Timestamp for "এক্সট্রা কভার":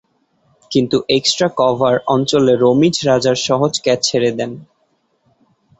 1.09-1.95